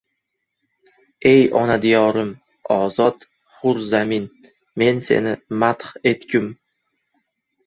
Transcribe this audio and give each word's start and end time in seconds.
«Ey 1.31 1.43
ona 1.59 1.75
diyorim, 1.83 2.31
ozod, 2.77 3.21
hur 3.59 3.79
zamin, 3.91 4.25
men 4.85 5.05
seni 5.11 5.37
madh 5.65 5.87
etgum. 6.15 6.51